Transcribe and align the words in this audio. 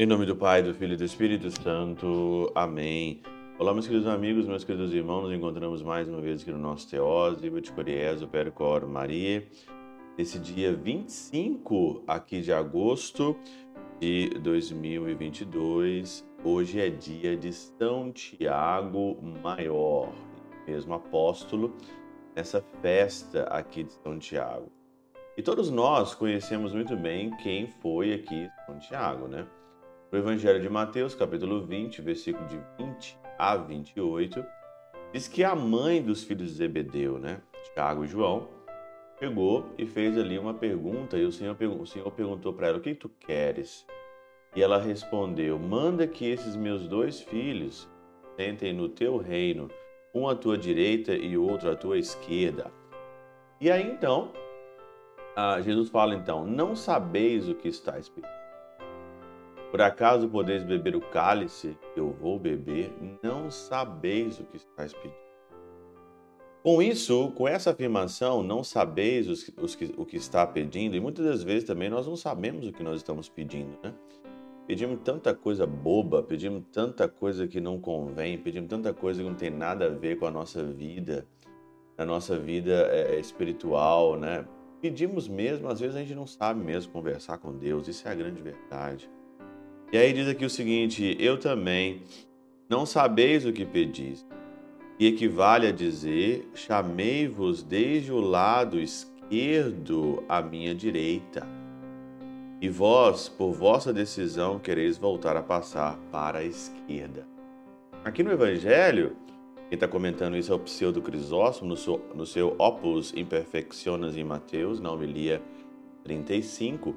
Em 0.00 0.06
nome 0.06 0.24
do 0.24 0.34
Pai, 0.34 0.62
do 0.62 0.72
Filho 0.72 0.94
e 0.94 0.96
do 0.96 1.04
Espírito 1.04 1.50
Santo. 1.50 2.50
Amém. 2.54 3.20
Olá, 3.58 3.74
meus 3.74 3.86
queridos 3.86 4.08
amigos, 4.08 4.46
meus 4.46 4.64
queridos 4.64 4.94
irmãos. 4.94 5.24
Nos 5.24 5.32
encontramos 5.34 5.82
mais 5.82 6.08
uma 6.08 6.22
vez 6.22 6.40
aqui 6.40 6.50
no 6.50 6.56
nosso 6.56 6.88
Teose, 6.88 7.50
de 7.50 7.70
Coriés, 7.70 8.22
o 8.22 8.26
Percor 8.26 8.88
Maria. 8.88 9.46
Esse 10.16 10.38
dia 10.38 10.74
25 10.74 12.02
aqui 12.06 12.40
de 12.40 12.50
agosto 12.50 13.36
de 14.00 14.30
2022. 14.40 16.26
Hoje 16.42 16.80
é 16.80 16.88
dia 16.88 17.36
de 17.36 17.52
São 17.52 18.10
Tiago 18.10 19.18
Maior, 19.42 20.14
mesmo 20.66 20.94
apóstolo, 20.94 21.76
nessa 22.34 22.64
festa 22.80 23.42
aqui 23.50 23.84
de 23.84 23.92
São 23.92 24.18
Tiago. 24.18 24.72
E 25.36 25.42
todos 25.42 25.70
nós 25.70 26.14
conhecemos 26.14 26.72
muito 26.72 26.96
bem 26.96 27.36
quem 27.42 27.66
foi 27.66 28.14
aqui 28.14 28.48
São 28.64 28.78
Tiago, 28.78 29.28
né? 29.28 29.46
No 30.12 30.18
Evangelho 30.18 30.60
de 30.60 30.68
Mateus, 30.68 31.14
capítulo 31.14 31.64
20, 31.64 32.02
versículo 32.02 32.44
de 32.48 32.58
20 32.76 33.16
a 33.38 33.56
28, 33.56 34.44
diz 35.12 35.28
que 35.28 35.44
a 35.44 35.54
mãe 35.54 36.02
dos 36.02 36.24
filhos 36.24 36.48
de 36.48 36.54
Zebedeu, 36.54 37.16
né, 37.16 37.40
Tiago 37.72 38.04
e 38.04 38.08
João, 38.08 38.48
chegou 39.20 39.66
e 39.78 39.86
fez 39.86 40.18
ali 40.18 40.36
uma 40.36 40.52
pergunta 40.52 41.16
e 41.16 41.24
o 41.24 41.30
Senhor, 41.30 41.56
o 41.80 41.86
Senhor 41.86 42.10
perguntou 42.10 42.52
para 42.52 42.66
ela: 42.66 42.78
O 42.78 42.80
que 42.80 42.92
tu 42.92 43.08
queres? 43.08 43.86
E 44.56 44.60
ela 44.60 44.80
respondeu: 44.80 45.56
Manda 45.60 46.08
que 46.08 46.28
esses 46.28 46.56
meus 46.56 46.88
dois 46.88 47.20
filhos 47.20 47.88
sentem 48.34 48.72
no 48.72 48.88
teu 48.88 49.16
reino, 49.16 49.68
um 50.12 50.26
à 50.26 50.34
tua 50.34 50.58
direita 50.58 51.14
e 51.14 51.38
outro 51.38 51.70
à 51.70 51.76
tua 51.76 51.96
esquerda. 51.96 52.72
E 53.60 53.70
aí 53.70 53.88
então, 53.88 54.32
Jesus 55.62 55.88
fala 55.88 56.16
então: 56.16 56.44
Não 56.44 56.74
sabeis 56.74 57.48
o 57.48 57.54
que 57.54 57.68
está 57.68 57.96
escrito 57.96 58.39
por 59.70 59.80
acaso 59.80 60.28
podeis 60.28 60.64
beber 60.64 60.96
o 60.96 61.00
cálice 61.00 61.76
que 61.94 62.00
eu 62.00 62.12
vou 62.12 62.38
beber? 62.38 62.92
Não 63.22 63.50
sabeis 63.50 64.40
o 64.40 64.44
que 64.44 64.56
estáis 64.56 64.92
pedindo. 64.92 65.30
Com 66.62 66.82
isso, 66.82 67.30
com 67.36 67.48
essa 67.48 67.70
afirmação, 67.70 68.42
não 68.42 68.62
sabeis 68.62 69.28
os, 69.28 69.50
os 69.56 69.78
o 69.96 70.04
que 70.04 70.16
está 70.16 70.46
pedindo, 70.46 70.94
e 70.94 71.00
muitas 71.00 71.24
das 71.24 71.42
vezes 71.42 71.64
também 71.64 71.88
nós 71.88 72.06
não 72.06 72.16
sabemos 72.16 72.66
o 72.66 72.72
que 72.72 72.82
nós 72.82 72.96
estamos 72.96 73.30
pedindo, 73.30 73.78
né? 73.82 73.94
Pedimos 74.66 75.00
tanta 75.02 75.34
coisa 75.34 75.66
boba, 75.66 76.22
pedimos 76.22 76.64
tanta 76.70 77.08
coisa 77.08 77.48
que 77.48 77.60
não 77.60 77.80
convém, 77.80 78.36
pedimos 78.36 78.68
tanta 78.68 78.92
coisa 78.92 79.22
que 79.22 79.28
não 79.28 79.34
tem 79.34 79.50
nada 79.50 79.86
a 79.86 79.88
ver 79.88 80.18
com 80.18 80.26
a 80.26 80.30
nossa 80.30 80.62
vida, 80.62 81.26
a 81.96 82.04
nossa 82.04 82.38
vida 82.38 82.88
é, 82.92 83.14
é 83.14 83.18
espiritual, 83.18 84.18
né? 84.18 84.44
Pedimos 84.82 85.28
mesmo, 85.28 85.66
às 85.66 85.80
vezes 85.80 85.96
a 85.96 86.00
gente 86.00 86.14
não 86.14 86.26
sabe 86.26 86.62
mesmo 86.62 86.92
conversar 86.92 87.38
com 87.38 87.56
Deus, 87.56 87.88
isso 87.88 88.06
é 88.06 88.10
a 88.10 88.14
grande 88.14 88.42
verdade. 88.42 89.10
E 89.92 89.98
aí 89.98 90.12
diz 90.12 90.28
aqui 90.28 90.44
o 90.44 90.50
seguinte: 90.50 91.16
Eu 91.18 91.36
também 91.36 92.02
não 92.68 92.86
sabeis 92.86 93.44
o 93.44 93.52
que 93.52 93.64
pedis. 93.64 94.24
E 94.98 95.06
equivale 95.06 95.66
a 95.66 95.72
dizer: 95.72 96.48
Chamei-vos 96.54 97.62
desde 97.62 98.12
o 98.12 98.20
lado 98.20 98.78
esquerdo 98.78 100.22
à 100.28 100.40
minha 100.40 100.74
direita. 100.74 101.44
E 102.60 102.68
vós, 102.68 103.28
por 103.28 103.52
vossa 103.52 103.92
decisão, 103.92 104.58
quereis 104.58 104.96
voltar 104.96 105.36
a 105.36 105.42
passar 105.42 105.98
para 106.12 106.38
a 106.38 106.44
esquerda. 106.44 107.26
Aqui 108.04 108.22
no 108.22 108.30
Evangelho, 108.30 109.16
quem 109.68 109.76
está 109.76 109.88
comentando 109.88 110.36
isso 110.36 110.52
é 110.52 110.54
o 110.54 110.58
pseudo 110.58 111.02
Crisóstomo, 111.02 111.70
no 111.70 111.76
seu, 111.76 112.00
no 112.14 112.26
seu 112.26 112.54
Opus 112.58 113.12
Imperfectiones 113.16 114.16
em 114.16 114.22
Mateus, 114.22 114.78
na 114.78 114.92
homilia 114.92 115.42
35. 116.04 116.94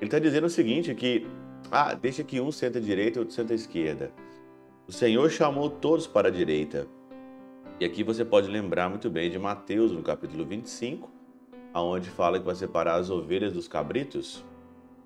Ele 0.00 0.04
está 0.04 0.18
dizendo 0.18 0.46
o 0.46 0.50
seguinte: 0.50 0.94
que 0.94 1.26
ah, 1.70 1.94
deixa 1.94 2.22
que 2.22 2.40
um 2.40 2.52
senta 2.52 2.78
à 2.78 2.80
direita 2.82 3.18
e 3.18 3.20
outro 3.20 3.34
senta 3.34 3.52
à 3.52 3.56
esquerda. 3.56 4.12
O 4.86 4.92
Senhor 4.92 5.30
chamou 5.30 5.70
todos 5.70 6.06
para 6.06 6.28
a 6.28 6.30
direita. 6.30 6.86
E 7.80 7.84
aqui 7.84 8.04
você 8.04 8.24
pode 8.24 8.48
lembrar 8.48 8.88
muito 8.88 9.10
bem 9.10 9.30
de 9.30 9.38
Mateus, 9.38 9.90
no 9.90 10.02
capítulo 10.02 10.44
25, 10.44 11.10
aonde 11.72 12.08
fala 12.10 12.38
que 12.38 12.44
vai 12.44 12.54
separar 12.54 12.96
as 12.96 13.10
ovelhas 13.10 13.52
dos 13.52 13.66
cabritos. 13.66 14.44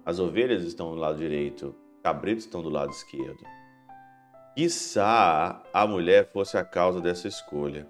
As 0.04 0.18
ovelhas 0.18 0.62
estão 0.64 0.90
do 0.90 0.96
lado 0.96 1.18
direito, 1.18 1.74
os 1.96 2.02
cabritos 2.02 2.44
estão 2.44 2.62
do 2.62 2.68
lado 2.68 2.90
esquerdo. 2.90 3.44
Quissá 4.54 5.62
a 5.72 5.86
mulher 5.86 6.30
fosse 6.32 6.58
a 6.58 6.64
causa 6.64 7.00
dessa 7.00 7.28
escolha. 7.28 7.86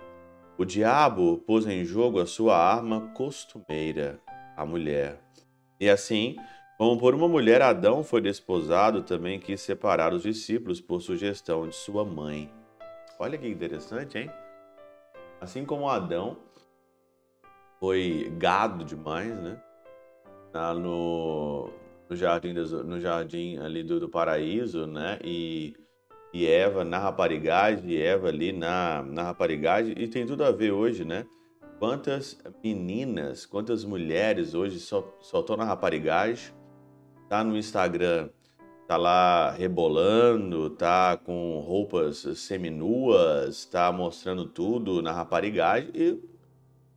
O 0.59 0.65
diabo 0.65 1.39
pôs 1.39 1.67
em 1.67 1.85
jogo 1.85 2.21
a 2.21 2.27
sua 2.27 2.57
arma 2.57 3.13
costumeira, 3.15 4.21
a 4.57 4.67
mulher. 4.67 5.21
E 5.81 5.89
assim, 5.89 6.37
como 6.79 6.97
por 6.97 7.13
uma 7.13 7.27
mulher, 7.27 7.61
Adão 7.61 8.05
foi 8.05 8.21
desposado, 8.21 9.03
também 9.03 9.41
quis 9.41 9.61
separar 9.61 10.15
os 10.15 10.23
discípulos 10.23 10.81
por 10.81 11.03
sugestão 11.03 11.67
de 11.67 11.75
sua 11.75 12.05
mãe. 12.05 12.49
Olha 13.19 13.37
que 13.37 13.49
interessante, 13.49 14.17
hein? 14.17 14.31
Assim 15.41 15.65
como 15.65 15.89
Adão 15.89 16.37
foi 17.81 18.33
gado 18.39 18.85
demais, 18.85 19.37
né? 19.41 19.61
Lá 20.55 20.73
no, 20.73 21.69
no 22.09 22.15
jardim, 22.15 22.53
no 22.53 23.01
jardim 23.01 23.59
ali 23.59 23.83
do, 23.83 23.99
do 23.99 24.09
paraíso, 24.09 24.87
né? 24.87 25.19
E, 25.25 25.75
e 26.33 26.47
Eva 26.47 26.85
na 26.85 27.01
raparigagem, 27.01 27.91
e 27.91 28.01
Eva 28.01 28.29
ali 28.29 28.53
na, 28.53 29.03
na 29.03 29.25
raparigagem, 29.25 29.95
e 29.99 30.07
tem 30.07 30.25
tudo 30.25 30.45
a 30.45 30.53
ver 30.53 30.71
hoje, 30.71 31.05
né? 31.05 31.27
Quantas 31.81 32.41
meninas, 32.63 33.45
quantas 33.45 33.85
mulheres 33.85 34.55
hoje 34.55 34.79
só, 34.79 35.17
só 35.21 35.41
estão 35.41 35.57
na 35.57 35.65
raparigagem, 35.65 36.57
tá 37.29 37.45
no 37.45 37.57
Instagram, 37.57 38.31
tá 38.87 38.97
lá 38.97 39.51
rebolando, 39.51 40.71
tá 40.71 41.17
com 41.17 41.61
roupas 41.61 42.27
seminuas, 42.37 43.67
tá 43.67 43.93
mostrando 43.93 44.47
tudo 44.47 45.03
na 45.03 45.13
raparigagem 45.13 45.91
e 45.95 46.19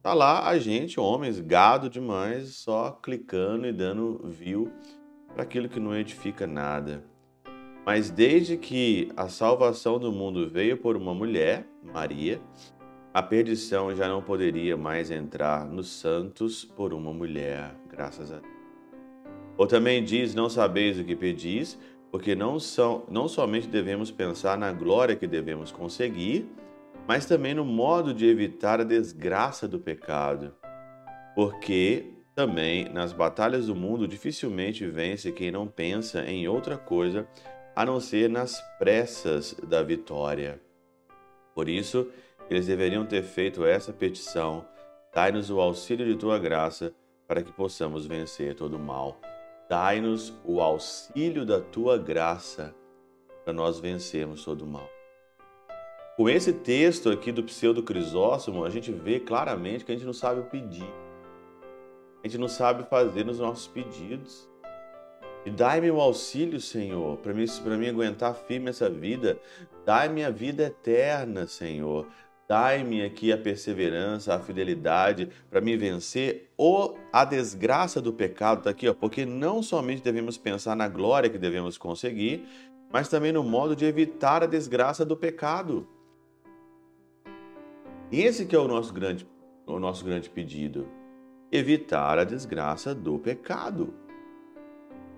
tá 0.02 0.14
lá 0.14 0.48
a 0.48 0.58
gente, 0.58 1.00
homens, 1.00 1.40
gado 1.40 1.90
demais, 1.90 2.56
só 2.56 2.92
clicando 2.92 3.68
e 3.68 3.74
dando 3.74 4.22
view 4.30 4.72
para 5.34 5.44
aquilo 5.44 5.68
que 5.68 5.80
não 5.80 5.96
edifica 5.96 6.48
nada. 6.48 7.04
Mas 7.86 8.10
desde 8.10 8.58
que 8.58 9.12
a 9.18 9.28
salvação 9.28 10.00
do 10.00 10.12
mundo 10.12 10.48
veio 10.48 10.78
por 10.78 10.96
uma 10.96 11.14
mulher, 11.14 11.68
Maria, 11.84 12.40
a 13.14 13.22
perdição 13.22 13.94
já 13.94 14.08
não 14.08 14.22
poderia 14.22 14.78
mais 14.78 15.12
entrar 15.12 15.66
nos 15.66 15.90
santos 15.90 16.64
por 16.64 16.94
uma 16.94 17.12
mulher, 17.12 17.76
graças 17.90 18.32
a 18.32 18.40
Deus. 18.40 18.61
Ou 19.62 19.68
também 19.68 20.04
diz: 20.04 20.34
Não 20.34 20.50
sabeis 20.50 20.98
o 20.98 21.04
que 21.04 21.16
pedis, 21.16 21.78
porque 22.10 22.34
não, 22.34 22.60
são, 22.60 23.06
não 23.08 23.28
somente 23.28 23.68
devemos 23.68 24.10
pensar 24.10 24.58
na 24.58 24.72
glória 24.72 25.16
que 25.16 25.28
devemos 25.28 25.72
conseguir, 25.72 26.50
mas 27.08 27.28
também 27.28 27.54
no 27.54 27.64
modo 27.64 28.12
de 28.12 28.26
evitar 28.26 28.82
a 28.82 28.84
desgraça 28.84 29.68
do 29.68 29.80
pecado. 29.80 30.52
Porque 31.36 32.12
também 32.34 32.90
nas 32.92 33.14
batalhas 33.14 33.68
do 33.68 33.76
mundo 33.76 34.08
dificilmente 34.08 34.88
vence 34.88 35.32
quem 35.32 35.52
não 35.52 35.68
pensa 35.68 36.26
em 36.26 36.48
outra 36.48 36.76
coisa 36.76 37.28
a 37.76 37.86
não 37.86 38.00
ser 38.00 38.32
nas 38.32 38.60
pressas 38.80 39.54
da 39.70 39.84
vitória. 39.84 40.60
Por 41.54 41.70
isso, 41.70 42.10
eles 42.50 42.66
deveriam 42.66 43.06
ter 43.06 43.22
feito 43.22 43.64
essa 43.64 43.94
petição: 43.94 44.66
Dai-nos 45.14 45.52
o 45.52 45.62
auxílio 45.62 46.08
de 46.08 46.16
tua 46.16 46.40
graça 46.40 46.92
para 47.28 47.44
que 47.44 47.52
possamos 47.52 48.08
vencer 48.08 48.56
todo 48.56 48.78
o 48.78 48.80
mal. 48.80 49.22
Dai-nos 49.72 50.34
o 50.44 50.60
auxílio 50.60 51.46
da 51.46 51.62
tua 51.62 51.98
graça 51.98 52.76
para 53.46 53.54
nós 53.54 53.80
vencermos 53.80 54.44
todo 54.44 54.64
o 54.64 54.68
mal. 54.68 54.90
Com 56.18 56.28
esse 56.28 56.52
texto 56.52 57.10
aqui 57.10 57.32
do 57.32 57.42
pseudo 57.42 57.82
Crisóstomo, 57.82 58.66
a 58.66 58.70
gente 58.70 58.92
vê 58.92 59.18
claramente 59.18 59.86
que 59.86 59.94
a 59.94 59.96
gente 59.96 60.06
não 60.06 60.12
sabe 60.12 60.42
pedir. 60.50 60.94
A 62.22 62.28
gente 62.28 62.38
não 62.38 62.50
sabe 62.50 62.84
fazer 62.90 63.26
os 63.30 63.40
nossos 63.40 63.66
pedidos. 63.66 64.46
E 65.46 65.50
dai-me 65.50 65.90
o 65.90 66.02
auxílio, 66.02 66.60
Senhor, 66.60 67.16
para 67.20 67.34
mim, 67.34 67.46
mim 67.80 67.88
aguentar 67.88 68.36
firme 68.36 68.72
essa 68.72 68.90
vida. 68.90 69.40
Dai-me 69.86 70.26
a 70.26 70.30
vida 70.30 70.64
eterna, 70.64 71.48
Senhor. 71.48 72.06
Dai-me 72.52 73.02
aqui 73.02 73.32
a 73.32 73.38
perseverança, 73.38 74.36
a 74.36 74.40
fidelidade 74.42 75.30
para 75.50 75.62
me 75.62 75.78
vencer 75.78 76.52
ou 76.58 77.00
a 77.10 77.24
desgraça 77.24 78.02
do 78.02 78.12
pecado. 78.12 78.58
Está 78.58 78.72
aqui, 78.72 78.90
ó, 78.90 78.94
porque 78.94 79.26
não 79.26 79.64
somente 79.64 80.04
devemos 80.04 80.38
pensar 80.38 80.76
na 80.76 80.90
glória 80.90 81.30
que 81.30 81.38
devemos 81.38 81.78
conseguir, 81.78 82.46
mas 82.92 83.08
também 83.08 83.32
no 83.32 83.42
modo 83.42 83.74
de 83.74 83.86
evitar 83.86 84.44
a 84.44 84.48
desgraça 84.48 85.06
do 85.06 85.16
pecado. 85.16 85.88
Esse 88.12 88.46
que 88.46 88.54
é 88.54 88.60
o 88.60 88.68
nosso 88.68 88.94
grande, 88.94 89.26
o 89.66 89.80
nosso 89.80 90.04
grande 90.04 90.30
pedido. 90.30 90.90
Evitar 91.54 92.20
a 92.20 92.26
desgraça 92.26 92.94
do 92.94 93.18
pecado. 93.18 93.94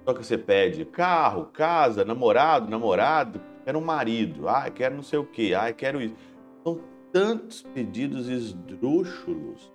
Só 0.06 0.14
que 0.14 0.24
você 0.24 0.38
pede 0.38 0.86
carro, 0.86 1.46
casa, 1.46 2.06
namorado, 2.06 2.70
namorado, 2.70 3.42
quero 3.66 3.80
um 3.80 3.84
marido, 3.84 4.48
ah, 4.48 4.70
quero 4.70 4.94
não 4.94 5.02
sei 5.02 5.18
o 5.18 5.26
quê, 5.26 5.56
ah, 5.58 5.74
quero 5.74 6.00
isso. 6.00 6.16
São 6.64 6.93
tantos 7.14 7.62
pedidos 7.62 8.28
esdrúxulos 8.28 9.72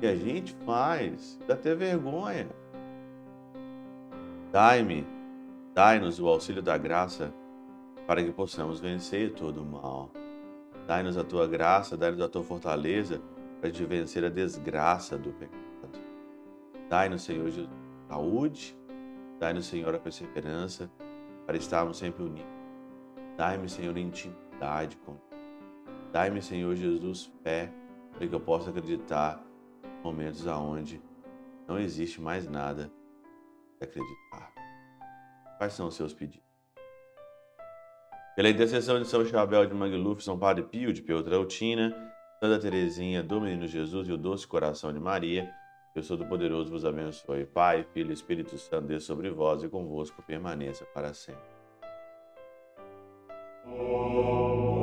que 0.00 0.06
a 0.06 0.14
gente 0.14 0.54
faz, 0.66 1.38
dá 1.46 1.54
até 1.54 1.74
vergonha. 1.74 2.48
Dai-me, 4.52 5.06
Dai-nos 5.72 6.18
o 6.18 6.26
auxílio 6.26 6.60
da 6.60 6.76
graça 6.76 7.32
para 8.06 8.22
que 8.22 8.32
possamos 8.32 8.80
vencer 8.80 9.32
todo 9.32 9.62
o 9.62 9.64
mal. 9.64 10.10
Dai-nos 10.86 11.16
a 11.16 11.22
tua 11.22 11.46
graça, 11.46 11.96
dai-nos 11.96 12.20
a 12.20 12.28
tua 12.28 12.42
fortaleza 12.42 13.22
para 13.60 13.70
te 13.70 13.84
vencer 13.84 14.24
a 14.24 14.28
desgraça 14.28 15.16
do 15.16 15.30
pecado. 15.32 15.60
Dai-nos, 16.88 17.22
Senhor 17.22 17.48
Jesus, 17.48 17.70
saúde, 18.08 18.76
dai-nos, 19.38 19.66
Senhor, 19.66 19.94
a 19.94 19.98
perseverança 19.98 20.90
para 21.46 21.56
estarmos 21.56 21.98
sempre 21.98 22.24
unidos. 22.24 22.50
Dai-me, 23.36 23.68
Senhor, 23.68 23.96
intimidade 23.96 24.96
com 25.06 25.16
Dai-me, 26.12 26.42
Senhor 26.42 26.74
Jesus, 26.74 27.32
fé 27.42 27.72
para 28.12 28.26
que 28.26 28.34
eu 28.34 28.40
possa 28.40 28.70
acreditar 28.70 29.40
em 29.84 30.02
momentos 30.02 30.46
aonde 30.46 31.00
não 31.68 31.78
existe 31.78 32.20
mais 32.20 32.48
nada 32.48 32.90
para 33.78 33.88
acreditar. 33.88 34.52
Quais 35.56 35.72
são 35.72 35.86
os 35.86 35.94
seus 35.94 36.12
pedidos? 36.12 36.48
Pela 38.34 38.48
intercessão 38.48 39.00
de 39.00 39.06
São 39.06 39.24
Chabel 39.24 39.66
de 39.66 39.74
Mangluf, 39.74 40.22
São 40.22 40.38
Padre 40.38 40.64
Pio 40.64 40.92
de 40.92 41.02
Pietrautina, 41.02 41.94
Santa 42.40 42.58
Teresinha 42.58 43.22
do 43.22 43.40
Menino 43.40 43.66
Jesus 43.66 44.08
e 44.08 44.12
o 44.12 44.16
Doce 44.16 44.46
Coração 44.46 44.92
de 44.92 44.98
Maria, 44.98 45.50
eu 45.94 46.02
sou 46.02 46.16
do 46.16 46.24
poderoso 46.24 46.70
vos 46.70 46.84
abençoe. 46.84 47.44
Pai, 47.46 47.84
Filho 47.92 48.10
e 48.10 48.14
Espírito 48.14 48.56
Santo, 48.56 48.86
dê 48.86 49.00
sobre 49.00 49.28
vós 49.28 49.62
e 49.62 49.68
convosco 49.68 50.22
permaneça 50.22 50.84
para 50.86 51.12
sempre. 51.12 51.50
Oh. 53.66 54.79